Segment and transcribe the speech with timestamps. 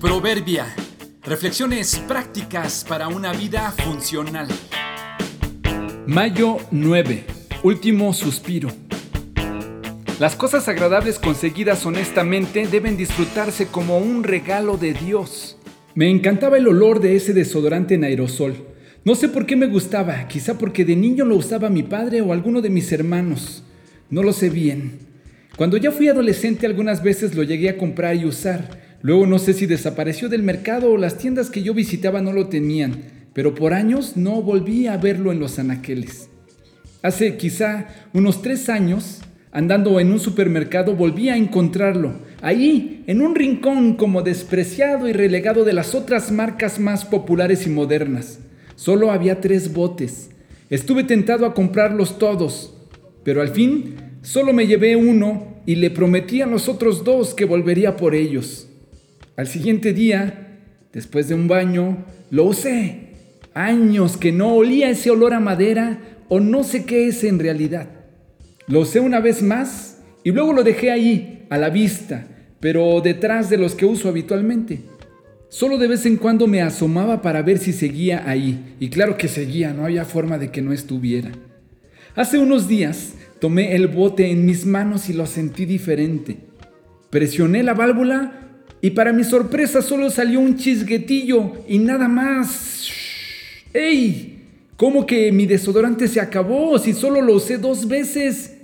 [0.00, 0.66] Proverbia.
[1.24, 4.46] Reflexiones prácticas para una vida funcional.
[6.06, 7.24] Mayo 9.
[7.62, 8.68] Último suspiro.
[10.20, 15.56] Las cosas agradables conseguidas honestamente deben disfrutarse como un regalo de Dios.
[15.94, 18.54] Me encantaba el olor de ese desodorante en aerosol.
[19.02, 22.34] No sé por qué me gustaba, quizá porque de niño lo usaba mi padre o
[22.34, 23.64] alguno de mis hermanos.
[24.10, 24.98] No lo sé bien.
[25.56, 29.52] Cuando ya fui adolescente algunas veces lo llegué a comprar y usar, Luego no sé
[29.52, 33.72] si desapareció del mercado o las tiendas que yo visitaba no lo tenían, pero por
[33.72, 36.28] años no volví a verlo en los anaqueles.
[37.02, 39.20] Hace quizá unos tres años,
[39.52, 45.62] andando en un supermercado, volví a encontrarlo, ahí, en un rincón como despreciado y relegado
[45.62, 48.40] de las otras marcas más populares y modernas.
[48.74, 50.30] Solo había tres botes.
[50.68, 52.74] Estuve tentado a comprarlos todos,
[53.22, 57.44] pero al fin solo me llevé uno y le prometí a los otros dos que
[57.44, 58.66] volvería por ellos.
[59.36, 60.58] Al siguiente día,
[60.94, 63.00] después de un baño, lo usé.
[63.52, 67.88] Años que no olía ese olor a madera o no sé qué es en realidad.
[68.66, 72.26] Lo usé una vez más y luego lo dejé ahí, a la vista,
[72.60, 74.80] pero detrás de los que uso habitualmente.
[75.50, 79.28] Solo de vez en cuando me asomaba para ver si seguía ahí, y claro que
[79.28, 81.30] seguía, no había forma de que no estuviera.
[82.14, 86.38] Hace unos días tomé el bote en mis manos y lo sentí diferente.
[87.10, 88.45] Presioné la válvula
[88.80, 92.88] y para mi sorpresa solo salió un chisguetillo y nada más.
[93.72, 94.32] ¡Ey!
[94.76, 98.56] ¿Cómo que mi desodorante se acabó si solo lo usé dos veces?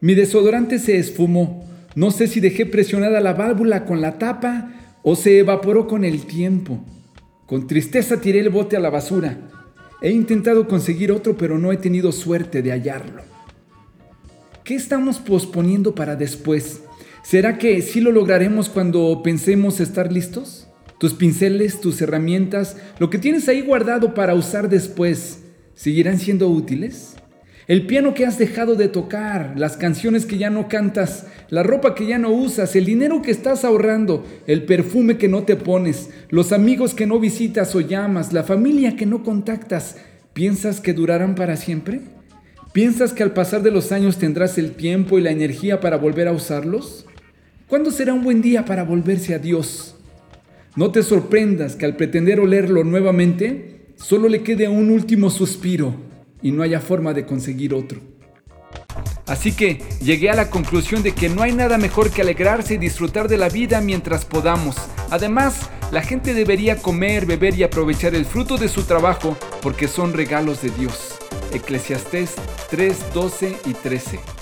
[0.00, 1.68] Mi desodorante se esfumó.
[1.96, 4.70] No sé si dejé presionada la válvula con la tapa
[5.02, 6.84] o se evaporó con el tiempo.
[7.46, 9.38] Con tristeza tiré el bote a la basura.
[10.00, 13.22] He intentado conseguir otro, pero no he tenido suerte de hallarlo.
[14.62, 16.82] ¿Qué estamos posponiendo para después?
[17.24, 20.68] ¿Será que sí lo lograremos cuando pensemos estar listos?
[20.98, 25.38] Tus pinceles, tus herramientas, lo que tienes ahí guardado para usar después,
[25.72, 27.14] ¿seguirán siendo útiles?
[27.66, 31.94] El piano que has dejado de tocar, las canciones que ya no cantas, la ropa
[31.94, 36.10] que ya no usas, el dinero que estás ahorrando, el perfume que no te pones,
[36.28, 39.96] los amigos que no visitas o llamas, la familia que no contactas,
[40.34, 42.02] ¿piensas que durarán para siempre?
[42.74, 46.28] ¿Piensas que al pasar de los años tendrás el tiempo y la energía para volver
[46.28, 47.06] a usarlos?
[47.68, 49.96] ¿Cuándo será un buen día para volverse a Dios?
[50.76, 55.94] No te sorprendas que al pretender olerlo nuevamente, solo le quede un último suspiro
[56.42, 58.00] y no haya forma de conseguir otro.
[59.26, 62.78] Así que llegué a la conclusión de que no hay nada mejor que alegrarse y
[62.78, 64.76] disfrutar de la vida mientras podamos.
[65.10, 70.12] Además, la gente debería comer, beber y aprovechar el fruto de su trabajo porque son
[70.12, 71.18] regalos de Dios.
[71.54, 72.34] Eclesiastés
[72.68, 74.33] 3, 12 y 13.